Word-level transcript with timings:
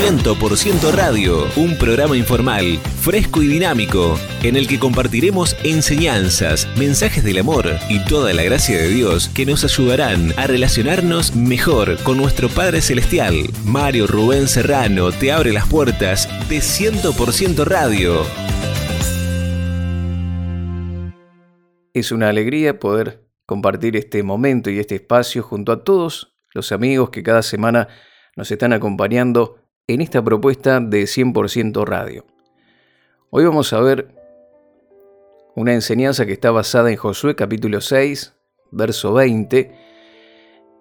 100% 0.00 0.92
Radio, 0.92 1.46
un 1.56 1.76
programa 1.76 2.16
informal, 2.16 2.78
fresco 3.02 3.42
y 3.42 3.48
dinámico, 3.48 4.18
en 4.42 4.56
el 4.56 4.66
que 4.66 4.78
compartiremos 4.78 5.54
enseñanzas, 5.62 6.66
mensajes 6.78 7.22
del 7.22 7.40
amor 7.40 7.66
y 7.90 8.02
toda 8.06 8.32
la 8.32 8.42
gracia 8.42 8.78
de 8.78 8.88
Dios 8.88 9.28
que 9.28 9.44
nos 9.44 9.62
ayudarán 9.62 10.32
a 10.38 10.46
relacionarnos 10.46 11.36
mejor 11.36 12.02
con 12.02 12.16
nuestro 12.16 12.48
Padre 12.48 12.80
Celestial. 12.80 13.34
Mario 13.66 14.06
Rubén 14.06 14.48
Serrano 14.48 15.12
te 15.12 15.32
abre 15.32 15.52
las 15.52 15.68
puertas 15.68 16.26
de 16.48 16.60
100% 16.60 17.62
Radio. 17.66 18.22
Es 21.92 22.10
una 22.10 22.30
alegría 22.30 22.78
poder 22.78 23.28
compartir 23.44 23.98
este 23.98 24.22
momento 24.22 24.70
y 24.70 24.78
este 24.78 24.94
espacio 24.94 25.42
junto 25.42 25.72
a 25.72 25.84
todos 25.84 26.38
los 26.54 26.72
amigos 26.72 27.10
que 27.10 27.22
cada 27.22 27.42
semana 27.42 27.88
nos 28.34 28.50
están 28.50 28.72
acompañando 28.72 29.59
en 29.94 30.00
esta 30.00 30.22
propuesta 30.22 30.78
de 30.78 31.02
100% 31.02 31.84
radio. 31.84 32.24
Hoy 33.30 33.44
vamos 33.44 33.72
a 33.72 33.80
ver 33.80 34.14
una 35.56 35.74
enseñanza 35.74 36.26
que 36.26 36.32
está 36.32 36.52
basada 36.52 36.92
en 36.92 36.96
Josué 36.96 37.34
capítulo 37.34 37.80
6, 37.80 38.34
verso 38.70 39.12
20. 39.14 39.72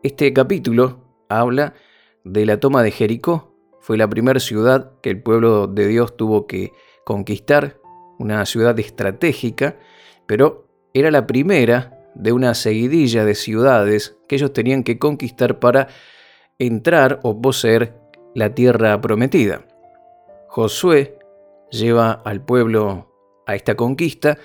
Este 0.03 0.31
capítulo 0.31 1.25
habla 1.27 1.73
de 2.23 2.45
la 2.45 2.59
toma 2.59 2.83
de 2.83 2.91
Jericó. 2.91 3.55
Fue 3.81 3.97
la 3.97 4.07
primera 4.07 4.39
ciudad 4.39 4.91
que 5.01 5.09
el 5.09 5.23
pueblo 5.23 5.65
de 5.65 5.87
Dios 5.87 6.15
tuvo 6.15 6.45
que 6.45 6.71
conquistar, 7.03 7.79
una 8.19 8.45
ciudad 8.45 8.77
estratégica, 8.79 9.79
pero 10.27 10.67
era 10.93 11.09
la 11.09 11.25
primera 11.25 11.97
de 12.13 12.31
una 12.31 12.53
seguidilla 12.53 13.25
de 13.25 13.33
ciudades 13.33 14.17
que 14.27 14.35
ellos 14.35 14.53
tenían 14.53 14.83
que 14.83 14.99
conquistar 14.99 15.57
para 15.59 15.87
entrar 16.59 17.19
o 17.23 17.41
poseer 17.41 17.98
la 18.35 18.53
tierra 18.53 18.99
prometida. 19.01 19.65
Josué 20.47 21.19
lleva 21.71 22.11
al 22.11 22.43
pueblo 22.43 23.13
a 23.45 23.55
esta 23.55 23.75
conquista 23.75 24.37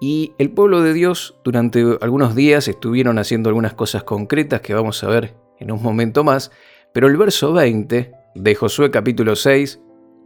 y 0.00 0.32
el 0.38 0.50
pueblo 0.50 0.82
de 0.82 0.92
Dios 0.92 1.38
durante 1.44 1.84
algunos 2.00 2.34
días 2.34 2.68
estuvieron 2.68 3.18
haciendo 3.18 3.48
algunas 3.48 3.74
cosas 3.74 4.04
concretas 4.04 4.60
que 4.60 4.74
vamos 4.74 5.04
a 5.04 5.08
ver 5.08 5.36
en 5.58 5.70
un 5.70 5.82
momento 5.82 6.24
más, 6.24 6.50
pero 6.92 7.06
el 7.06 7.16
verso 7.16 7.52
20 7.52 8.12
de 8.34 8.54
Josué 8.54 8.90
capítulo 8.90 9.36
6 9.36 9.80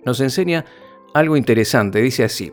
nos 0.05 0.21
enseña 0.21 0.65
algo 1.13 1.37
interesante, 1.37 2.01
dice 2.01 2.25
así. 2.25 2.53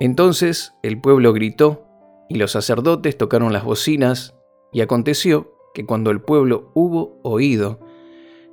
Entonces 0.00 0.74
el 0.82 1.00
pueblo 1.00 1.32
gritó, 1.32 1.84
y 2.28 2.36
los 2.36 2.52
sacerdotes 2.52 3.16
tocaron 3.16 3.52
las 3.52 3.64
bocinas, 3.64 4.34
y 4.72 4.80
aconteció 4.80 5.55
que 5.76 5.84
cuando 5.84 6.10
el 6.10 6.22
pueblo 6.22 6.70
hubo 6.72 7.20
oído 7.22 7.80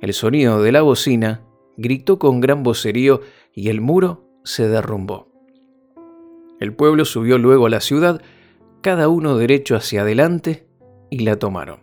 el 0.02 0.12
sonido 0.12 0.62
de 0.62 0.72
la 0.72 0.82
bocina, 0.82 1.40
gritó 1.78 2.18
con 2.18 2.42
gran 2.42 2.62
vocerío, 2.62 3.22
y 3.54 3.70
el 3.70 3.80
muro 3.80 4.28
se 4.44 4.68
derrumbó. 4.68 5.32
El 6.60 6.74
pueblo 6.74 7.06
subió 7.06 7.38
luego 7.38 7.64
a 7.64 7.70
la 7.70 7.80
ciudad, 7.80 8.20
cada 8.82 9.08
uno 9.08 9.38
derecho 9.38 9.74
hacia 9.74 10.02
adelante, 10.02 10.66
y 11.08 11.20
la 11.20 11.38
tomaron. 11.38 11.80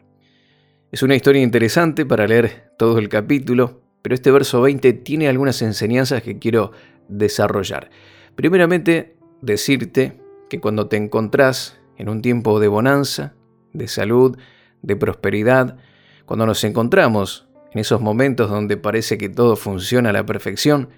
Es 0.92 1.02
una 1.02 1.16
historia 1.16 1.42
interesante 1.42 2.06
para 2.06 2.28
leer 2.28 2.72
todo 2.78 3.00
el 3.00 3.09
capítulo, 3.09 3.81
pero 4.03 4.14
este 4.14 4.30
verso 4.30 4.62
20 4.62 4.94
tiene 4.94 5.28
algunas 5.28 5.59
enseñanzas 5.64 6.22
que 6.22 6.38
quiero 6.38 6.72
desarrollar. 7.08 7.89
Primeramente, 8.36 9.17
decirte 9.42 10.22
que 10.52 10.59
cuando 10.59 10.86
te 10.86 10.97
encontrás 10.97 11.81
en 11.97 12.09
un 12.09 12.22
tiempo 12.22 12.59
de 12.59 12.67
bonanza, 12.67 13.34
de 13.73 13.88
salud, 13.88 14.38
de 14.82 14.96
prosperidad, 14.96 15.78
cuando 16.26 16.46
nos 16.46 16.64
encontramos 16.64 17.48
en 17.74 17.80
esos 17.80 18.02
momentos 18.02 18.50
donde 18.50 18.78
parece 18.78 19.18
que 19.18 19.30
todo 19.30 19.56
funciona 19.56 20.10
a 20.10 20.14
la 20.14 20.26
perfección, 20.26 20.90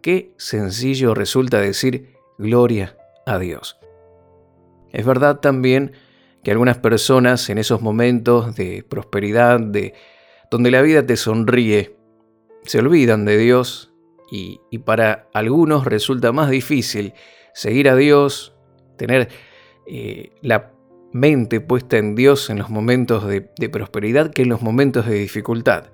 qué 0.00 0.34
sencillo 0.36 1.14
resulta 1.14 1.60
decir 1.60 2.16
gloria 2.38 2.96
a 3.26 3.38
Dios. 3.38 3.78
Es 4.92 5.06
verdad 5.06 5.40
también 5.40 5.92
que 6.42 6.50
algunas 6.50 6.78
personas 6.78 7.48
en 7.50 7.58
esos 7.58 7.82
momentos 7.82 8.56
de 8.56 8.84
prosperidad, 8.88 9.60
de 9.60 9.94
donde 10.50 10.70
la 10.70 10.82
vida 10.82 11.06
te 11.06 11.16
sonríe, 11.16 11.96
se 12.64 12.78
olvidan 12.78 13.24
de 13.24 13.38
Dios 13.38 13.92
y, 14.30 14.60
y 14.70 14.78
para 14.78 15.28
algunos 15.32 15.84
resulta 15.84 16.32
más 16.32 16.50
difícil 16.50 17.14
seguir 17.54 17.88
a 17.88 17.96
Dios, 17.96 18.54
tener 18.96 19.28
eh, 19.86 20.32
la 20.42 20.72
mente 21.12 21.60
puesta 21.60 21.98
en 21.98 22.14
Dios 22.14 22.50
en 22.50 22.58
los 22.58 22.70
momentos 22.70 23.26
de, 23.26 23.50
de 23.58 23.68
prosperidad 23.68 24.30
que 24.30 24.42
en 24.42 24.48
los 24.48 24.62
momentos 24.62 25.06
de 25.06 25.14
dificultad. 25.14 25.86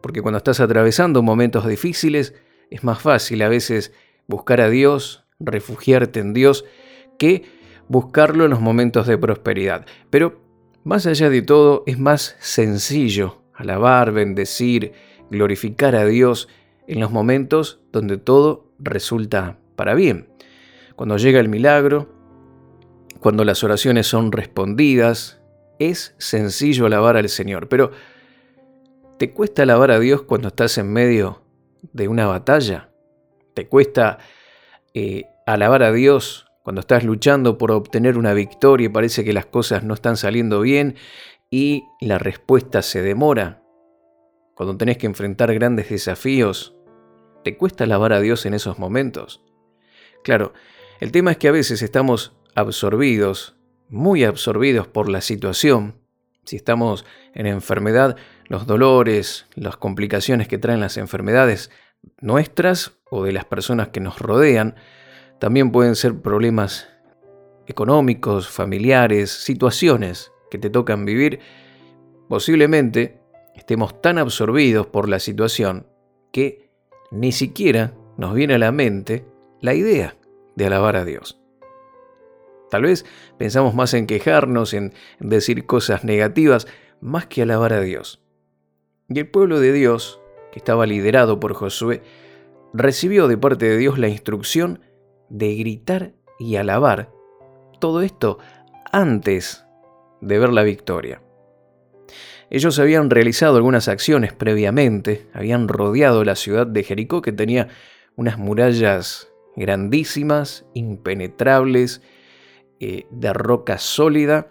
Porque 0.00 0.22
cuando 0.22 0.38
estás 0.38 0.60
atravesando 0.60 1.22
momentos 1.22 1.66
difíciles, 1.66 2.34
es 2.70 2.84
más 2.84 3.00
fácil 3.00 3.42
a 3.42 3.48
veces 3.48 3.92
buscar 4.26 4.60
a 4.60 4.68
Dios, 4.68 5.24
refugiarte 5.40 6.20
en 6.20 6.32
Dios, 6.32 6.64
que 7.18 7.44
buscarlo 7.88 8.44
en 8.44 8.50
los 8.50 8.60
momentos 8.60 9.06
de 9.06 9.18
prosperidad. 9.18 9.86
Pero 10.10 10.40
más 10.84 11.06
allá 11.06 11.30
de 11.30 11.42
todo, 11.42 11.84
es 11.86 11.98
más 11.98 12.36
sencillo 12.40 13.42
alabar, 13.54 14.12
bendecir, 14.12 14.92
glorificar 15.30 15.94
a 15.94 16.04
Dios 16.04 16.48
en 16.86 17.00
los 17.00 17.10
momentos 17.10 17.80
donde 17.92 18.16
todo 18.16 18.72
resulta 18.78 19.58
para 19.76 19.94
bien 19.94 20.32
cuando 20.96 21.16
llega 21.16 21.40
el 21.40 21.48
milagro, 21.48 22.11
cuando 23.22 23.44
las 23.44 23.62
oraciones 23.62 24.08
son 24.08 24.32
respondidas, 24.32 25.40
es 25.78 26.16
sencillo 26.18 26.86
alabar 26.86 27.16
al 27.16 27.28
Señor, 27.28 27.68
pero 27.68 27.92
¿te 29.16 29.32
cuesta 29.32 29.62
alabar 29.62 29.92
a 29.92 30.00
Dios 30.00 30.22
cuando 30.22 30.48
estás 30.48 30.76
en 30.76 30.92
medio 30.92 31.40
de 31.92 32.08
una 32.08 32.26
batalla? 32.26 32.90
¿Te 33.54 33.68
cuesta 33.68 34.18
eh, 34.92 35.26
alabar 35.46 35.84
a 35.84 35.92
Dios 35.92 36.46
cuando 36.64 36.80
estás 36.80 37.04
luchando 37.04 37.58
por 37.58 37.70
obtener 37.70 38.18
una 38.18 38.34
victoria 38.34 38.86
y 38.86 38.88
parece 38.88 39.24
que 39.24 39.32
las 39.32 39.46
cosas 39.46 39.84
no 39.84 39.94
están 39.94 40.16
saliendo 40.16 40.60
bien 40.60 40.96
y 41.48 41.84
la 42.00 42.18
respuesta 42.18 42.82
se 42.82 43.02
demora? 43.02 43.62
Cuando 44.56 44.76
tenés 44.76 44.98
que 44.98 45.06
enfrentar 45.06 45.54
grandes 45.54 45.90
desafíos, 45.90 46.74
¿te 47.44 47.56
cuesta 47.56 47.84
alabar 47.84 48.14
a 48.14 48.20
Dios 48.20 48.46
en 48.46 48.54
esos 48.54 48.80
momentos? 48.80 49.44
Claro, 50.24 50.54
el 50.98 51.12
tema 51.12 51.30
es 51.30 51.36
que 51.36 51.46
a 51.46 51.52
veces 51.52 51.82
estamos 51.82 52.36
absorbidos, 52.54 53.56
muy 53.88 54.24
absorbidos 54.24 54.86
por 54.86 55.08
la 55.08 55.20
situación. 55.20 55.96
Si 56.44 56.56
estamos 56.56 57.04
en 57.34 57.46
enfermedad, 57.46 58.16
los 58.46 58.66
dolores, 58.66 59.46
las 59.54 59.76
complicaciones 59.76 60.48
que 60.48 60.58
traen 60.58 60.80
las 60.80 60.96
enfermedades 60.96 61.70
nuestras 62.20 62.98
o 63.10 63.24
de 63.24 63.32
las 63.32 63.44
personas 63.44 63.88
que 63.88 64.00
nos 64.00 64.18
rodean, 64.18 64.74
también 65.38 65.72
pueden 65.72 65.96
ser 65.96 66.20
problemas 66.20 66.88
económicos, 67.66 68.48
familiares, 68.48 69.30
situaciones 69.30 70.32
que 70.50 70.58
te 70.58 70.70
tocan 70.70 71.04
vivir. 71.04 71.40
Posiblemente 72.28 73.20
estemos 73.54 74.00
tan 74.00 74.18
absorbidos 74.18 74.86
por 74.86 75.08
la 75.08 75.18
situación 75.18 75.86
que 76.32 76.70
ni 77.10 77.32
siquiera 77.32 77.94
nos 78.16 78.34
viene 78.34 78.54
a 78.54 78.58
la 78.58 78.72
mente 78.72 79.26
la 79.60 79.74
idea 79.74 80.16
de 80.56 80.66
alabar 80.66 80.96
a 80.96 81.04
Dios. 81.04 81.41
Tal 82.72 82.84
vez 82.84 83.04
pensamos 83.36 83.74
más 83.74 83.92
en 83.92 84.06
quejarnos, 84.06 84.72
en 84.72 84.94
decir 85.20 85.66
cosas 85.66 86.04
negativas, 86.04 86.66
más 87.02 87.26
que 87.26 87.42
alabar 87.42 87.74
a 87.74 87.82
Dios. 87.82 88.22
Y 89.10 89.18
el 89.18 89.28
pueblo 89.28 89.60
de 89.60 89.74
Dios, 89.74 90.22
que 90.50 90.58
estaba 90.58 90.86
liderado 90.86 91.38
por 91.38 91.52
Josué, 91.52 92.00
recibió 92.72 93.28
de 93.28 93.36
parte 93.36 93.66
de 93.68 93.76
Dios 93.76 93.98
la 93.98 94.08
instrucción 94.08 94.80
de 95.28 95.54
gritar 95.54 96.14
y 96.38 96.56
alabar 96.56 97.10
todo 97.78 98.00
esto 98.00 98.38
antes 98.90 99.66
de 100.22 100.38
ver 100.38 100.50
la 100.50 100.62
victoria. 100.62 101.20
Ellos 102.48 102.78
habían 102.78 103.10
realizado 103.10 103.58
algunas 103.58 103.86
acciones 103.86 104.32
previamente, 104.32 105.26
habían 105.34 105.68
rodeado 105.68 106.24
la 106.24 106.36
ciudad 106.36 106.66
de 106.66 106.84
Jericó 106.84 107.20
que 107.20 107.32
tenía 107.32 107.68
unas 108.16 108.38
murallas 108.38 109.28
grandísimas, 109.56 110.64
impenetrables, 110.72 112.00
eh, 112.84 113.06
de 113.12 113.32
roca 113.32 113.78
sólida. 113.78 114.48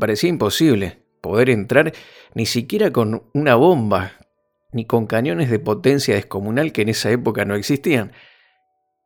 parecía 0.00 0.30
imposible 0.30 1.02
poder 1.20 1.50
entrar 1.50 1.92
ni 2.32 2.46
siquiera 2.46 2.90
con 2.90 3.24
una 3.34 3.56
bomba, 3.56 4.12
ni 4.72 4.86
con 4.86 5.06
cañones 5.06 5.50
de 5.50 5.58
potencia 5.58 6.14
descomunal 6.14 6.72
que 6.72 6.80
en 6.80 6.88
esa 6.88 7.10
época 7.10 7.44
no 7.44 7.56
existían. 7.56 8.12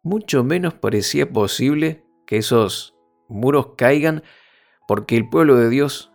Mucho 0.04 0.44
menos 0.44 0.74
parecía 0.74 1.28
posible 1.28 2.04
que 2.24 2.36
esos 2.36 2.94
muros 3.28 3.70
caigan 3.76 4.22
porque 4.86 5.16
el 5.16 5.28
pueblo 5.28 5.56
de 5.56 5.68
Dios 5.68 6.12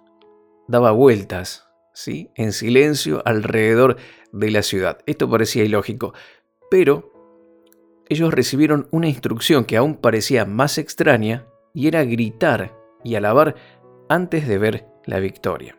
daba 0.69 0.91
vueltas, 0.91 1.67
¿sí? 1.93 2.31
En 2.35 2.53
silencio 2.53 3.21
alrededor 3.25 3.97
de 4.31 4.51
la 4.51 4.61
ciudad. 4.61 4.99
Esto 5.05 5.29
parecía 5.29 5.65
ilógico, 5.65 6.13
pero 6.69 7.10
ellos 8.11 8.33
recibieron 8.33 8.89
una 8.91 9.07
instrucción 9.07 9.63
que 9.63 9.77
aún 9.77 9.95
parecía 9.95 10.45
más 10.45 10.77
extraña 10.77 11.45
y 11.73 11.87
era 11.87 12.03
gritar 12.03 12.77
y 13.05 13.15
alabar 13.15 13.55
antes 14.09 14.49
de 14.49 14.57
ver 14.57 14.85
la 15.05 15.19
victoria. 15.19 15.77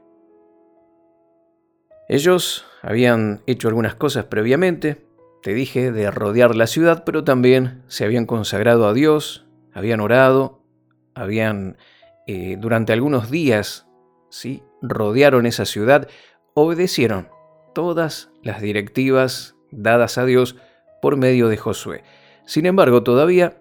Ellos 2.08 2.64
habían 2.80 3.42
hecho 3.46 3.68
algunas 3.68 3.96
cosas 3.96 4.24
previamente, 4.24 5.04
te 5.42 5.52
dije, 5.52 5.92
de 5.92 6.10
rodear 6.10 6.56
la 6.56 6.66
ciudad, 6.66 7.04
pero 7.04 7.22
también 7.22 7.82
se 7.86 8.06
habían 8.06 8.24
consagrado 8.24 8.88
a 8.88 8.94
Dios, 8.94 9.44
habían 9.74 10.00
orado, 10.00 10.62
habían 11.14 11.76
eh, 12.26 12.56
durante 12.58 12.94
algunos 12.94 13.30
días, 13.30 13.86
¿sí? 14.30 14.62
rodearon 14.80 15.44
esa 15.44 15.66
ciudad, 15.66 16.08
obedecieron 16.54 17.28
todas 17.74 18.30
las 18.42 18.62
directivas 18.62 19.54
dadas 19.70 20.16
a 20.16 20.24
Dios 20.24 20.56
por 21.02 21.18
medio 21.18 21.48
de 21.48 21.58
Josué. 21.58 22.02
Sin 22.46 22.66
embargo, 22.66 23.02
todavía 23.02 23.58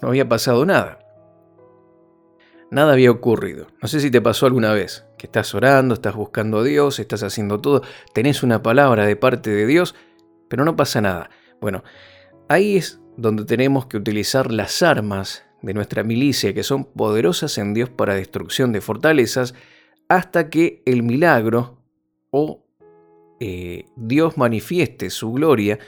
no 0.00 0.08
había 0.08 0.28
pasado 0.28 0.64
nada. 0.64 0.98
Nada 2.70 2.92
había 2.92 3.10
ocurrido. 3.10 3.68
No 3.80 3.88
sé 3.88 4.00
si 4.00 4.10
te 4.10 4.20
pasó 4.20 4.46
alguna 4.46 4.72
vez 4.72 5.06
que 5.16 5.26
estás 5.26 5.54
orando, 5.54 5.94
estás 5.94 6.14
buscando 6.14 6.58
a 6.58 6.64
Dios, 6.64 6.98
estás 6.98 7.22
haciendo 7.22 7.60
todo, 7.60 7.82
tenés 8.12 8.42
una 8.42 8.62
palabra 8.62 9.06
de 9.06 9.16
parte 9.16 9.50
de 9.50 9.66
Dios, 9.66 9.94
pero 10.48 10.64
no 10.64 10.76
pasa 10.76 11.00
nada. 11.00 11.30
Bueno, 11.60 11.82
ahí 12.48 12.76
es 12.76 13.00
donde 13.16 13.44
tenemos 13.44 13.86
que 13.86 13.96
utilizar 13.96 14.52
las 14.52 14.82
armas 14.82 15.44
de 15.62 15.74
nuestra 15.74 16.04
milicia, 16.04 16.54
que 16.54 16.62
son 16.62 16.84
poderosas 16.84 17.58
en 17.58 17.74
Dios 17.74 17.90
para 17.90 18.14
destrucción 18.14 18.72
de 18.72 18.80
fortalezas, 18.80 19.54
hasta 20.08 20.50
que 20.50 20.82
el 20.86 21.02
milagro 21.02 21.82
o 22.30 22.64
eh, 23.40 23.86
Dios 23.96 24.36
manifieste 24.36 25.10
su 25.10 25.32
gloria 25.32 25.78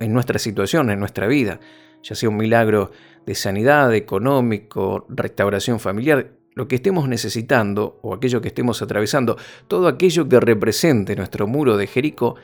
en 0.00 0.12
nuestra 0.12 0.38
situación, 0.38 0.90
en 0.90 0.98
nuestra 0.98 1.26
vida, 1.28 1.60
ya 2.02 2.14
sea 2.14 2.28
un 2.28 2.36
milagro 2.38 2.90
de 3.26 3.34
sanidad, 3.34 3.94
económico, 3.94 5.06
restauración 5.08 5.78
familiar, 5.78 6.32
lo 6.54 6.66
que 6.66 6.76
estemos 6.76 7.08
necesitando 7.08 8.00
o 8.02 8.14
aquello 8.14 8.40
que 8.40 8.48
estemos 8.48 8.82
atravesando, 8.82 9.36
todo 9.68 9.86
aquello 9.86 10.28
que 10.28 10.40
represente 10.40 11.14
nuestro 11.14 11.46
muro 11.46 11.76
de 11.76 11.86
Jericó, 11.86 12.36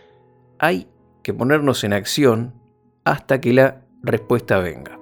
hay 0.58 0.87
que 1.23 1.35
ponernos 1.35 1.82
en 1.82 1.94
acción 1.94 2.55
hasta 3.05 3.41
que 3.41 3.53
la 3.53 3.82
respuesta 4.03 4.58
venga. 4.58 5.00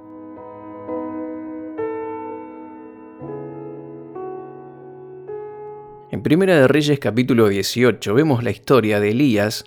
En 6.10 6.22
Primera 6.22 6.54
de 6.56 6.68
Reyes 6.68 7.00
capítulo 7.00 7.48
18 7.48 8.14
vemos 8.14 8.44
la 8.44 8.52
historia 8.52 9.00
de 9.00 9.10
Elías 9.10 9.64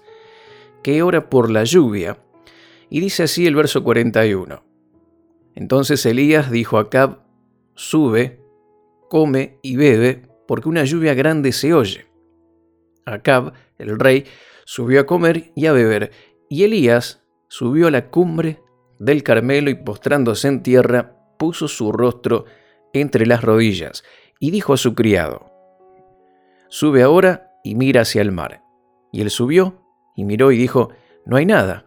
que 0.82 1.04
ora 1.04 1.30
por 1.30 1.52
la 1.52 1.66
lluvia 1.66 2.18
y 2.90 3.00
dice 3.00 3.24
así 3.24 3.46
el 3.46 3.56
verso 3.56 3.84
41. 3.84 4.64
Entonces 5.56 6.06
Elías 6.06 6.52
dijo 6.52 6.78
a 6.78 6.82
Acab, 6.82 7.20
sube, 7.74 8.40
come 9.10 9.60
y 9.62 9.76
bebe, 9.76 10.24
porque 10.48 10.70
una 10.70 10.84
lluvia 10.84 11.14
grande 11.14 11.52
se 11.52 11.74
oye. 11.74 12.06
Acab, 13.06 13.54
el 13.78 13.98
rey, 14.00 14.26
subió 14.66 15.02
a 15.02 15.06
comer 15.06 15.52
y 15.56 15.66
a 15.66 15.72
beber, 15.72 16.12
y 16.50 16.64
Elías 16.64 17.24
subió 17.48 17.88
a 17.88 17.92
la 17.92 18.10
cumbre 18.10 18.62
del 19.00 19.24
Carmelo 19.24 19.70
y 19.70 19.76
postrándose 19.76 20.48
en 20.48 20.64
tierra, 20.64 21.16
puso 21.38 21.68
su 21.68 21.92
rostro 21.92 22.46
entre 22.94 23.26
las 23.26 23.44
rodillas, 23.44 24.04
y 24.40 24.52
dijo 24.52 24.74
a 24.74 24.78
su 24.78 24.96
criado, 24.96 25.52
Sube 26.70 27.02
ahora 27.02 27.54
y 27.64 27.76
mira 27.76 28.02
hacia 28.02 28.22
el 28.22 28.32
mar. 28.32 28.62
Y 29.12 29.22
él 29.22 29.30
subió 29.30 29.82
y 30.16 30.26
miró 30.26 30.52
y 30.52 30.58
dijo, 30.58 30.90
No 31.26 31.38
hay 31.38 31.46
nada. 31.46 31.87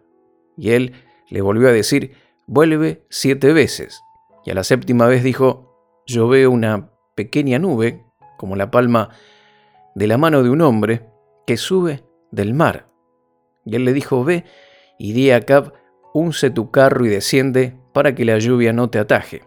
Y 0.60 0.72
él 0.72 0.92
le 1.30 1.40
volvió 1.40 1.68
a 1.68 1.72
decir, 1.72 2.12
Vuelve 2.46 3.06
siete 3.08 3.52
veces. 3.52 4.02
Y 4.44 4.50
a 4.50 4.54
la 4.54 4.62
séptima 4.62 5.06
vez 5.06 5.24
dijo, 5.24 6.02
Yo 6.04 6.28
veo 6.28 6.50
una 6.50 6.90
pequeña 7.14 7.58
nube, 7.58 8.04
como 8.36 8.56
la 8.56 8.70
palma 8.70 9.08
de 9.94 10.06
la 10.06 10.18
mano 10.18 10.42
de 10.42 10.50
un 10.50 10.60
hombre, 10.60 11.08
que 11.46 11.56
sube 11.56 12.04
del 12.30 12.52
mar. 12.52 12.86
Y 13.64 13.76
él 13.76 13.86
le 13.86 13.94
dijo, 13.94 14.22
Ve 14.22 14.44
y 14.98 15.14
di 15.14 15.30
a 15.30 15.40
Cab, 15.40 15.72
unce 16.12 16.50
tu 16.50 16.70
carro 16.70 17.06
y 17.06 17.08
desciende 17.08 17.78
para 17.94 18.14
que 18.14 18.26
la 18.26 18.38
lluvia 18.38 18.74
no 18.74 18.90
te 18.90 18.98
ataje. 18.98 19.40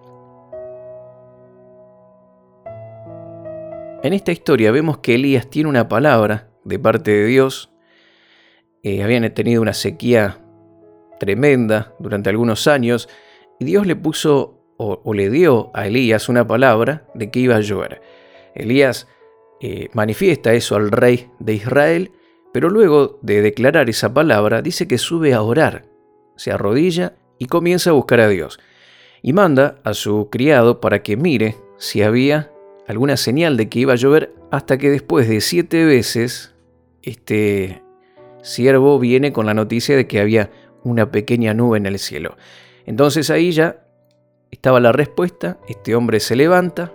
En 4.02 4.14
esta 4.14 4.32
historia 4.32 4.72
vemos 4.72 4.98
que 4.98 5.16
Elías 5.16 5.48
tiene 5.48 5.70
una 5.70 5.88
palabra 5.88 6.50
de 6.64 6.80
parte 6.80 7.12
de 7.12 7.26
Dios. 7.26 7.72
Eh, 8.82 9.04
habían 9.04 9.32
tenido 9.34 9.62
una 9.62 9.74
sequía 9.74 10.43
tremenda 11.20 11.94
durante 12.00 12.30
algunos 12.30 12.68
años 12.68 13.10
y 13.60 13.66
Dios 13.66 13.88
le 13.88 13.96
puso 13.96 14.60
o, 14.78 15.14
le 15.14 15.30
dio 15.30 15.72
a 15.74 15.88
Elías 15.88 16.30
una 16.30 16.46
palabra 16.46 17.06
de 17.14 17.32
que 17.32 17.40
iba 17.40 17.56
a 17.56 17.62
llover. 17.62 18.02
Elías 18.56 19.08
eh, 19.62 19.90
manifiesta 19.94 20.54
eso 20.54 20.76
al 20.76 20.92
rey 20.92 21.30
de 21.40 21.54
Israel, 21.54 22.12
pero 22.52 22.70
luego 22.70 23.20
de 23.22 23.42
declarar 23.42 23.90
esa 23.90 24.14
palabra 24.14 24.62
dice 24.62 24.88
que 24.88 24.98
sube 24.98 25.34
a 25.34 25.42
orar, 25.42 25.86
se 26.36 26.52
arrodilla 26.52 27.14
y 27.38 27.46
comienza 27.46 27.92
a 27.92 27.94
buscar 27.94 28.20
a 28.20 28.28
Dios. 28.28 28.60
Y 29.22 29.32
manda 29.34 29.76
a 29.84 29.94
su 29.94 30.30
criado 30.30 30.82
para 30.82 31.02
que 31.02 31.16
mire 31.16 31.56
si 31.78 32.02
había 32.02 32.52
alguna 32.88 33.16
señal 33.16 33.56
de 33.56 33.70
que 33.70 33.80
iba 33.80 33.94
a 33.94 33.98
llover 33.98 34.34
hasta 34.52 34.78
que 34.78 34.90
después 34.90 35.30
de 35.30 35.40
siete 35.40 35.86
veces 35.86 36.54
este 37.02 37.82
siervo 38.42 39.00
viene 39.00 39.32
con 39.32 39.46
la 39.46 39.54
noticia 39.54 39.96
de 39.96 40.08
que 40.08 40.20
había 40.20 40.52
una 40.84 41.12
pequeña 41.12 41.54
nube 41.54 41.78
en 41.78 41.86
el 41.86 42.00
cielo. 42.00 42.36
Entonces 42.86 43.30
ahí 43.30 43.52
ya 43.52 43.86
estaba 44.52 44.80
la 44.80 44.92
respuesta, 44.92 45.58
este 45.68 45.96
hombre 45.96 46.20
se 46.20 46.36
levanta 46.36 46.94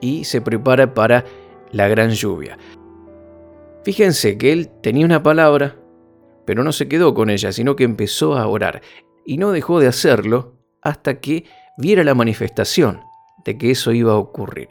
y 0.00 0.24
se 0.24 0.40
prepara 0.40 0.94
para 0.94 1.24
la 1.70 1.88
gran 1.88 2.10
lluvia. 2.10 2.58
Fíjense 3.84 4.38
que 4.38 4.52
él 4.52 4.70
tenía 4.82 5.04
una 5.04 5.22
palabra, 5.22 5.76
pero 6.44 6.62
no 6.62 6.72
se 6.72 6.88
quedó 6.88 7.14
con 7.14 7.30
ella, 7.30 7.52
sino 7.52 7.74
que 7.74 7.84
empezó 7.84 8.36
a 8.36 8.46
orar 8.46 8.82
y 9.24 9.38
no 9.38 9.52
dejó 9.52 9.80
de 9.80 9.88
hacerlo 9.88 10.56
hasta 10.82 11.20
que 11.20 11.44
viera 11.76 12.04
la 12.04 12.14
manifestación 12.14 13.00
de 13.44 13.58
que 13.58 13.70
eso 13.70 13.92
iba 13.92 14.12
a 14.12 14.16
ocurrir. 14.16 14.68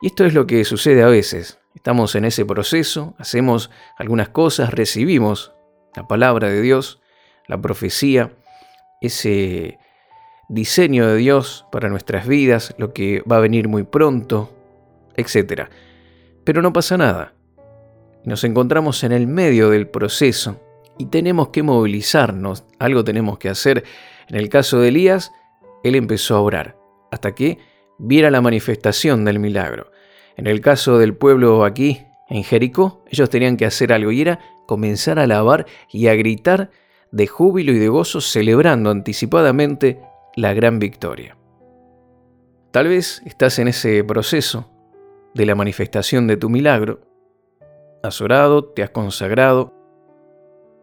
Y 0.00 0.06
esto 0.06 0.24
es 0.24 0.34
lo 0.34 0.46
que 0.46 0.64
sucede 0.64 1.02
a 1.02 1.08
veces. 1.08 1.58
Estamos 1.74 2.14
en 2.14 2.24
ese 2.24 2.44
proceso, 2.44 3.14
hacemos 3.18 3.70
algunas 3.96 4.30
cosas, 4.30 4.72
recibimos 4.72 5.52
la 5.94 6.08
palabra 6.08 6.48
de 6.48 6.62
Dios, 6.62 6.99
la 7.50 7.60
profecía, 7.60 8.32
ese 9.00 9.78
diseño 10.48 11.08
de 11.08 11.16
Dios 11.16 11.66
para 11.72 11.88
nuestras 11.88 12.28
vidas, 12.28 12.76
lo 12.78 12.92
que 12.92 13.22
va 13.22 13.38
a 13.38 13.40
venir 13.40 13.66
muy 13.66 13.82
pronto, 13.82 14.56
etc. 15.16 15.64
Pero 16.44 16.62
no 16.62 16.72
pasa 16.72 16.96
nada. 16.96 17.34
Nos 18.24 18.44
encontramos 18.44 19.02
en 19.02 19.10
el 19.10 19.26
medio 19.26 19.68
del 19.68 19.88
proceso 19.88 20.60
y 20.96 21.06
tenemos 21.06 21.48
que 21.48 21.64
movilizarnos, 21.64 22.64
algo 22.78 23.02
tenemos 23.02 23.36
que 23.38 23.48
hacer. 23.48 23.82
En 24.28 24.36
el 24.36 24.48
caso 24.48 24.78
de 24.78 24.88
Elías, 24.88 25.32
él 25.82 25.96
empezó 25.96 26.36
a 26.36 26.42
orar, 26.42 26.76
hasta 27.10 27.34
que 27.34 27.58
viera 27.98 28.30
la 28.30 28.40
manifestación 28.40 29.24
del 29.24 29.40
milagro. 29.40 29.90
En 30.36 30.46
el 30.46 30.60
caso 30.60 30.98
del 30.98 31.16
pueblo 31.16 31.64
aquí, 31.64 32.02
en 32.28 32.44
Jericó, 32.44 33.02
ellos 33.10 33.28
tenían 33.28 33.56
que 33.56 33.66
hacer 33.66 33.92
algo 33.92 34.12
y 34.12 34.20
era 34.20 34.38
comenzar 34.66 35.18
a 35.18 35.24
alabar 35.24 35.66
y 35.90 36.06
a 36.06 36.14
gritar 36.14 36.70
de 37.12 37.26
júbilo 37.26 37.72
y 37.72 37.78
de 37.78 37.88
gozo 37.88 38.20
celebrando 38.20 38.90
anticipadamente 38.90 40.00
la 40.36 40.54
gran 40.54 40.78
victoria. 40.78 41.36
Tal 42.70 42.88
vez 42.88 43.22
estás 43.26 43.58
en 43.58 43.68
ese 43.68 44.04
proceso 44.04 44.70
de 45.34 45.46
la 45.46 45.54
manifestación 45.54 46.26
de 46.26 46.36
tu 46.36 46.48
milagro. 46.48 47.00
Has 48.02 48.20
orado, 48.20 48.64
te 48.64 48.82
has 48.82 48.90
consagrado, 48.90 49.74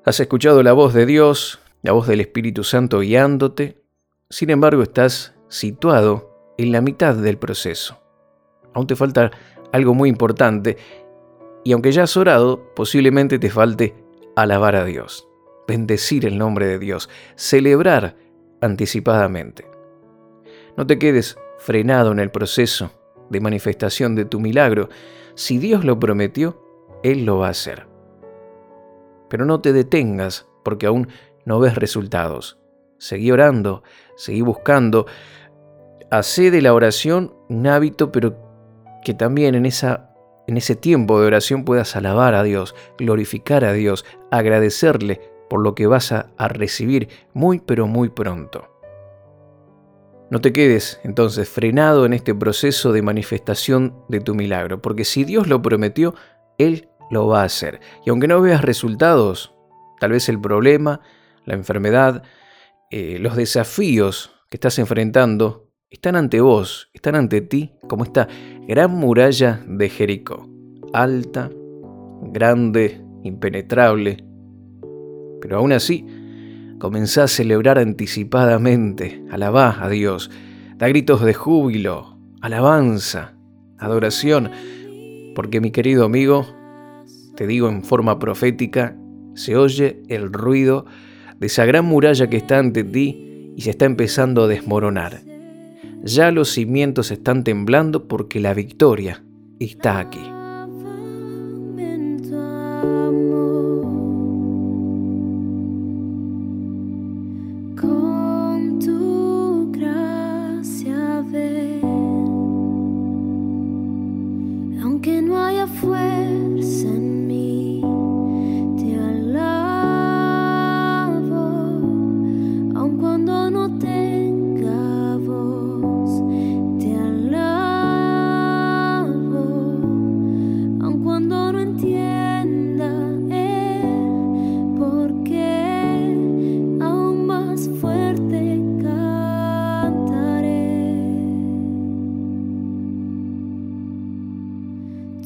has 0.05 0.19
escuchado 0.19 0.63
la 0.63 0.73
voz 0.73 0.93
de 0.93 1.05
Dios, 1.05 1.59
la 1.81 1.93
voz 1.93 2.07
del 2.07 2.21
Espíritu 2.21 2.63
Santo 2.63 2.99
guiándote. 2.99 3.81
Sin 4.29 4.49
embargo, 4.49 4.83
estás 4.83 5.35
situado 5.47 6.53
en 6.57 6.71
la 6.71 6.81
mitad 6.81 7.15
del 7.15 7.37
proceso. 7.37 7.99
Aún 8.73 8.87
te 8.87 8.95
falta 8.95 9.31
algo 9.71 9.93
muy 9.93 10.09
importante 10.09 10.77
y 11.63 11.73
aunque 11.73 11.91
ya 11.91 12.03
has 12.03 12.15
orado, 12.15 12.73
posiblemente 12.75 13.39
te 13.39 13.49
falte 13.49 13.95
alabar 14.35 14.75
a 14.75 14.85
Dios, 14.85 15.27
bendecir 15.67 16.25
el 16.25 16.37
nombre 16.37 16.67
de 16.67 16.79
Dios, 16.79 17.09
celebrar 17.35 18.15
anticipadamente. 18.61 19.69
No 20.77 20.87
te 20.87 20.97
quedes 20.99 21.37
frenado 21.57 22.11
en 22.11 22.19
el 22.19 22.31
proceso 22.31 22.91
de 23.29 23.41
manifestación 23.41 24.15
de 24.15 24.25
tu 24.25 24.39
milagro. 24.39 24.89
Si 25.35 25.57
Dios 25.57 25.83
lo 25.83 25.99
prometió, 25.99 26.61
Él 27.03 27.25
lo 27.25 27.39
va 27.39 27.47
a 27.47 27.51
hacer. 27.51 27.87
Pero 29.29 29.45
no 29.45 29.59
te 29.59 29.73
detengas 29.73 30.47
porque 30.63 30.85
aún 30.85 31.09
no 31.45 31.59
ves 31.59 31.75
resultados. 31.75 32.59
Seguí 32.97 33.31
orando, 33.31 33.83
seguí 34.15 34.41
buscando, 34.41 35.05
Hacé 36.09 36.51
de 36.51 36.61
la 36.61 36.73
oración 36.73 37.33
un 37.49 37.67
hábito, 37.67 38.13
pero 38.13 38.37
que 39.03 39.13
también 39.13 39.55
en, 39.55 39.65
esa, 39.65 40.15
en 40.47 40.55
ese 40.55 40.77
tiempo 40.77 41.19
de 41.19 41.27
oración 41.27 41.65
puedas 41.65 41.97
alabar 41.97 42.33
a 42.33 42.43
Dios, 42.43 42.75
glorificar 42.97 43.65
a 43.65 43.73
Dios, 43.73 44.05
agradecerle 44.31 45.19
por 45.49 45.61
lo 45.61 45.75
que 45.75 45.87
vas 45.87 46.11
a, 46.11 46.31
recibir 46.49 47.09
muy 47.33 47.59
pero 47.59 47.87
muy 47.87 48.09
pronto. 48.09 48.69
No 50.29 50.41
te 50.41 50.51
quedes 50.51 50.99
entonces 51.03 51.47
frenado 51.47 52.05
en 52.05 52.13
este 52.13 52.35
proceso 52.35 52.91
de 52.91 53.01
manifestación 53.01 53.95
de 54.09 54.19
tu 54.19 54.35
milagro, 54.35 54.81
porque 54.81 55.05
si 55.05 55.23
Dios 55.23 55.47
lo 55.47 55.61
prometió, 55.61 56.15
Él 56.57 56.89
lo 57.09 57.27
va 57.27 57.41
a 57.41 57.45
hacer. 57.45 57.79
Y 58.05 58.09
aunque 58.09 58.27
no 58.27 58.41
veas 58.41 58.61
resultados, 58.61 59.55
tal 59.99 60.11
vez 60.11 60.27
el 60.27 60.41
problema, 60.41 60.99
la 61.45 61.53
enfermedad, 61.53 62.23
eh, 62.91 63.19
los 63.19 63.37
desafíos 63.37 64.31
que 64.49 64.57
estás 64.57 64.79
enfrentando 64.79 65.69
están 65.89 66.17
ante 66.17 66.41
vos, 66.41 66.89
están 66.93 67.15
ante 67.15 67.41
ti, 67.41 67.73
como 67.87 68.03
esta 68.03 68.27
gran 68.67 68.91
muralla 68.91 69.63
de 69.65 69.89
Jericó, 69.89 70.49
alta, 70.93 71.49
grande, 72.21 73.01
impenetrable. 73.23 74.26
Pero 75.41 75.57
aún 75.57 75.71
así, 75.71 76.05
comenzá 76.79 77.23
a 77.23 77.27
celebrar 77.27 77.79
anticipadamente, 77.79 79.23
alabá 79.31 79.77
a 79.83 79.89
Dios, 79.89 80.29
da 80.77 80.87
gritos 80.87 81.21
de 81.21 81.33
júbilo, 81.33 82.17
alabanza, 82.41 83.33
adoración, 83.77 84.51
porque 85.35 85.61
mi 85.61 85.71
querido 85.71 86.05
amigo, 86.05 86.45
te 87.35 87.47
digo 87.47 87.69
en 87.69 87.83
forma 87.83 88.19
profética, 88.19 88.95
se 89.35 89.55
oye 89.55 90.01
el 90.07 90.33
ruido 90.33 90.85
de 91.39 91.47
esa 91.47 91.65
gran 91.65 91.85
muralla 91.85 92.27
que 92.27 92.37
está 92.37 92.57
ante 92.57 92.83
ti 92.83 93.53
y 93.55 93.61
se 93.61 93.71
está 93.71 93.85
empezando 93.85 94.43
a 94.43 94.47
desmoronar. 94.47 95.21
Ya 96.03 96.31
los 96.31 96.49
cimientos 96.49 97.11
están 97.11 97.43
temblando 97.43 98.07
porque 98.07 98.39
la 98.39 98.53
victoria 98.53 99.23
está 99.59 99.99
aquí. 99.99 100.21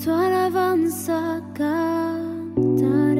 Tuan 0.03 0.33
avanza 0.33 1.43
cantando. 1.53 3.10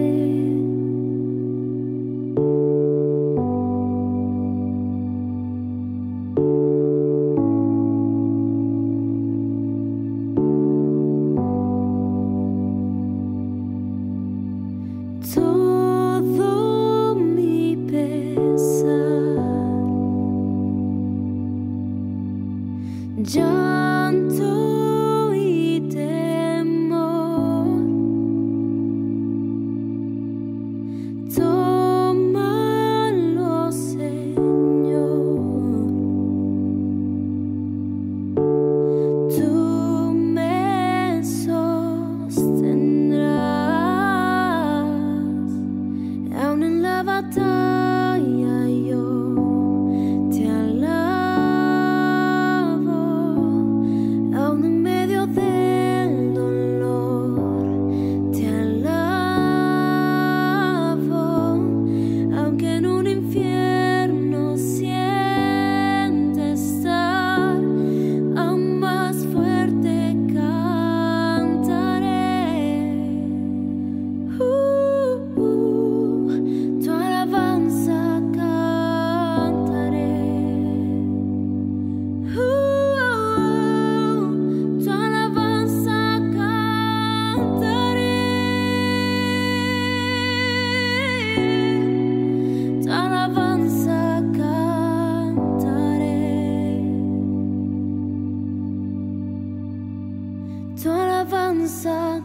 bansa 101.62 102.22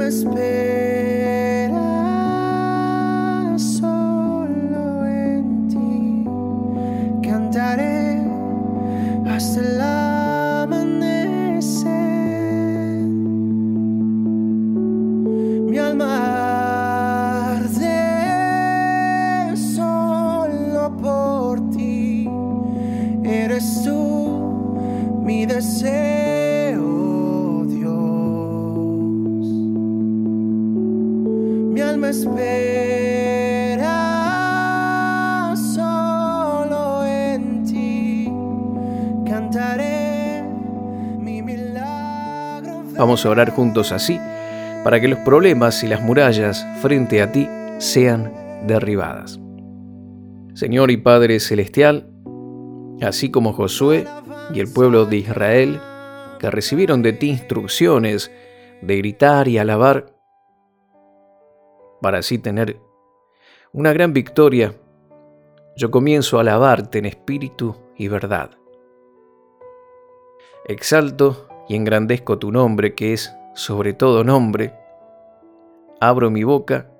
must 0.00 0.24
pay. 0.34 0.69
Vamos 43.00 43.24
a 43.24 43.30
orar 43.30 43.50
juntos 43.50 43.92
así, 43.92 44.18
para 44.84 45.00
que 45.00 45.08
los 45.08 45.18
problemas 45.20 45.82
y 45.82 45.88
las 45.88 46.02
murallas 46.02 46.66
frente 46.82 47.22
a 47.22 47.32
ti 47.32 47.48
sean 47.78 48.32
derribadas. 48.66 49.40
Señor 50.52 50.90
y 50.90 50.98
Padre 50.98 51.40
Celestial, 51.40 52.10
así 53.00 53.30
como 53.30 53.54
Josué 53.54 54.06
y 54.52 54.60
el 54.60 54.70
pueblo 54.70 55.06
de 55.06 55.16
Israel, 55.16 55.80
que 56.38 56.50
recibieron 56.50 57.00
de 57.02 57.14
ti 57.14 57.30
instrucciones 57.30 58.30
de 58.82 58.98
gritar 58.98 59.48
y 59.48 59.56
alabar, 59.56 60.19
para 62.00 62.18
así 62.18 62.38
tener 62.38 62.80
una 63.72 63.92
gran 63.92 64.12
victoria, 64.12 64.74
yo 65.76 65.90
comienzo 65.90 66.38
a 66.38 66.40
alabarte 66.40 66.98
en 66.98 67.06
espíritu 67.06 67.76
y 67.96 68.08
verdad. 68.08 68.50
Exalto 70.66 71.48
y 71.68 71.76
engrandezco 71.76 72.38
tu 72.38 72.50
nombre 72.50 72.94
que 72.94 73.12
es 73.12 73.34
sobre 73.54 73.92
todo 73.92 74.24
nombre, 74.24 74.74
abro 76.00 76.30
mi 76.30 76.44
boca 76.44 76.90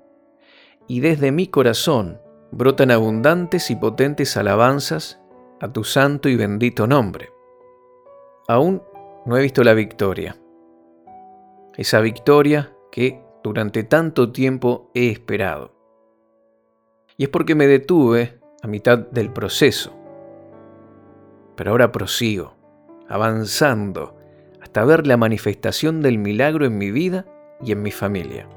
y 0.87 1.00
desde 1.00 1.33
mi 1.33 1.47
corazón 1.47 2.21
brotan 2.52 2.90
abundantes 2.90 3.71
y 3.71 3.76
potentes 3.76 4.37
alabanzas 4.37 5.21
a 5.61 5.73
tu 5.73 5.85
santo 5.85 6.28
y 6.28 6.37
bendito 6.37 6.87
nombre. 6.87 7.30
Aún 8.49 8.83
no 9.26 9.37
he 9.37 9.42
visto 9.42 9.62
la 9.62 9.75
victoria, 9.75 10.37
esa 11.76 12.00
victoria 12.00 12.73
que 12.90 13.23
durante 13.42 13.85
tanto 13.85 14.32
tiempo 14.32 14.90
he 14.94 15.11
esperado. 15.11 15.73
Y 17.16 17.25
es 17.25 17.28
porque 17.28 17.54
me 17.54 17.66
detuve 17.66 18.38
a 18.62 18.66
mitad 18.66 18.99
del 18.99 19.32
proceso. 19.32 19.92
Pero 21.56 21.70
ahora 21.70 21.92
prosigo, 21.92 22.54
avanzando, 23.09 24.16
hasta 24.62 24.85
ver 24.85 25.06
la 25.06 25.16
manifestación 25.16 26.00
del 26.00 26.18
milagro 26.18 26.64
en 26.64 26.78
mi 26.78 26.90
vida 26.90 27.26
y 27.62 27.73
en 27.73 27.82
mi 27.82 27.90
familia. 27.90 28.49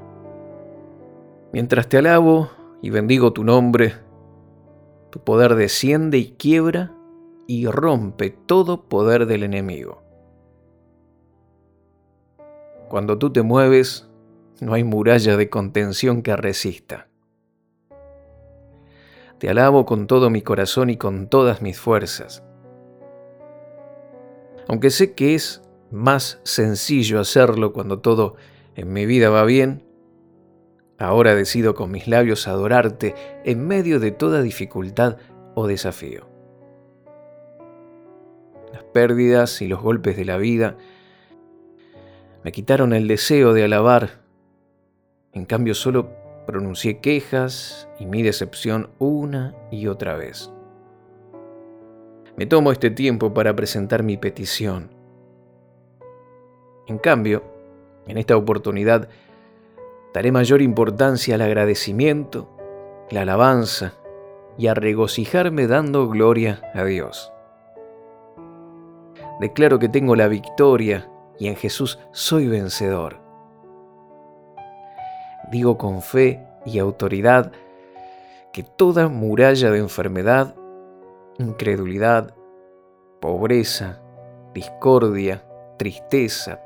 Mientras 1.52 1.88
te 1.88 1.98
alabo 1.98 2.50
y 2.82 2.90
bendigo 2.90 3.32
tu 3.32 3.44
nombre, 3.44 3.94
tu 5.10 5.20
poder 5.20 5.54
desciende 5.54 6.18
y 6.18 6.32
quiebra 6.32 6.92
y 7.46 7.66
rompe 7.66 8.30
todo 8.30 8.82
poder 8.88 9.26
del 9.26 9.42
enemigo. 9.42 10.02
Cuando 12.88 13.18
tú 13.18 13.32
te 13.32 13.42
mueves, 13.42 14.08
no 14.60 14.74
hay 14.74 14.84
muralla 14.84 15.36
de 15.36 15.48
contención 15.50 16.22
que 16.22 16.36
resista. 16.36 17.08
Te 19.38 19.48
alabo 19.50 19.84
con 19.84 20.06
todo 20.06 20.30
mi 20.30 20.42
corazón 20.42 20.90
y 20.90 20.96
con 20.96 21.28
todas 21.28 21.60
mis 21.60 21.78
fuerzas. 21.78 22.42
Aunque 24.68 24.90
sé 24.90 25.14
que 25.14 25.34
es 25.34 25.62
más 25.90 26.40
sencillo 26.44 27.20
hacerlo 27.20 27.72
cuando 27.72 28.00
todo 28.00 28.36
en 28.74 28.92
mi 28.92 29.06
vida 29.06 29.28
va 29.30 29.44
bien, 29.44 29.84
ahora 30.98 31.34
decido 31.34 31.74
con 31.74 31.90
mis 31.90 32.08
labios 32.08 32.48
adorarte 32.48 33.14
en 33.44 33.66
medio 33.66 34.00
de 34.00 34.10
toda 34.10 34.42
dificultad 34.42 35.18
o 35.54 35.66
desafío. 35.66 36.28
Las 38.72 38.84
pérdidas 38.84 39.60
y 39.62 39.68
los 39.68 39.80
golpes 39.80 40.16
de 40.16 40.24
la 40.24 40.38
vida 40.38 40.76
me 42.42 42.52
quitaron 42.52 42.92
el 42.92 43.08
deseo 43.08 43.52
de 43.52 43.64
alabar, 43.64 44.23
en 45.34 45.44
cambio 45.44 45.74
solo 45.74 46.10
pronuncié 46.46 46.98
quejas 46.98 47.88
y 47.98 48.06
mi 48.06 48.22
decepción 48.22 48.90
una 48.98 49.54
y 49.70 49.88
otra 49.88 50.16
vez. 50.16 50.52
Me 52.36 52.46
tomo 52.46 52.72
este 52.72 52.90
tiempo 52.90 53.34
para 53.34 53.54
presentar 53.54 54.02
mi 54.02 54.16
petición. 54.16 54.90
En 56.86 56.98
cambio, 56.98 57.42
en 58.06 58.18
esta 58.18 58.36
oportunidad, 58.36 59.08
daré 60.12 60.30
mayor 60.32 60.62
importancia 60.62 61.34
al 61.34 61.42
agradecimiento, 61.42 62.48
la 63.10 63.22
alabanza 63.22 63.94
y 64.58 64.68
a 64.68 64.74
regocijarme 64.74 65.66
dando 65.66 66.08
gloria 66.08 66.62
a 66.74 66.84
Dios. 66.84 67.32
Declaro 69.40 69.78
que 69.78 69.88
tengo 69.88 70.14
la 70.14 70.28
victoria 70.28 71.10
y 71.38 71.48
en 71.48 71.56
Jesús 71.56 71.98
soy 72.12 72.46
vencedor. 72.46 73.23
Digo 75.50 75.78
con 75.78 76.02
fe 76.02 76.46
y 76.64 76.78
autoridad 76.78 77.52
que 78.52 78.62
toda 78.62 79.08
muralla 79.08 79.70
de 79.70 79.78
enfermedad, 79.78 80.54
incredulidad, 81.38 82.34
pobreza, 83.20 84.00
discordia, 84.54 85.44
tristeza, 85.76 86.60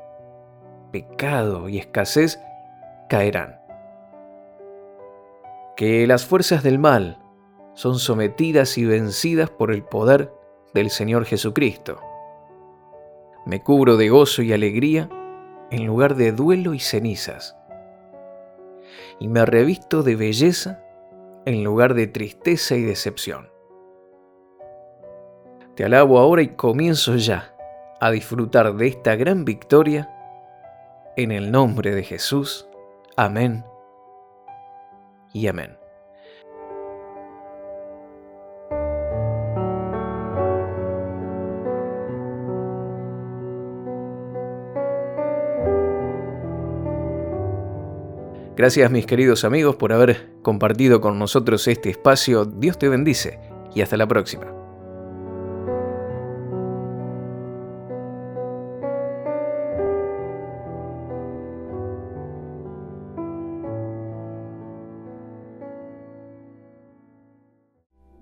pecado 0.91 1.67
y 1.67 1.79
escasez 1.79 2.39
caerán. 3.09 3.59
Que 5.75 6.05
las 6.07 6.25
fuerzas 6.25 6.63
del 6.63 6.77
mal 6.79 7.17
son 7.73 7.97
sometidas 7.97 8.77
y 8.77 8.85
vencidas 8.85 9.49
por 9.49 9.71
el 9.71 9.83
poder 9.83 10.31
del 10.73 10.89
Señor 10.89 11.25
Jesucristo. 11.25 11.99
Me 13.45 13.63
cubro 13.63 13.97
de 13.97 14.09
gozo 14.09 14.41
y 14.43 14.53
alegría 14.53 15.09
en 15.71 15.85
lugar 15.85 16.15
de 16.15 16.31
duelo 16.31 16.73
y 16.73 16.79
cenizas. 16.79 17.58
Y 19.19 19.27
me 19.27 19.45
revisto 19.45 20.03
de 20.03 20.15
belleza 20.15 20.83
en 21.45 21.63
lugar 21.63 21.93
de 21.93 22.07
tristeza 22.07 22.75
y 22.75 22.83
decepción. 22.83 23.49
Te 25.75 25.85
alabo 25.85 26.19
ahora 26.19 26.41
y 26.41 26.49
comienzo 26.49 27.15
ya 27.15 27.55
a 28.01 28.11
disfrutar 28.11 28.75
de 28.75 28.87
esta 28.87 29.15
gran 29.15 29.45
victoria 29.45 30.09
en 31.15 31.31
el 31.31 31.51
nombre 31.51 31.95
de 31.95 32.03
Jesús. 32.03 32.67
Amén 33.15 33.63
y 35.33 35.47
amén. 35.47 35.78
Gracias 48.59 48.91
mis 48.91 49.05
queridos 49.05 49.45
amigos 49.45 49.77
por 49.77 49.93
haber 49.93 50.33
compartido 50.41 50.99
con 50.99 51.17
nosotros 51.17 51.65
este 51.69 51.91
espacio. 51.91 52.43
Dios 52.43 52.77
te 52.77 52.89
bendice 52.89 53.39
y 53.73 53.79
hasta 53.79 53.95
la 53.95 54.05
próxima. 54.05 54.47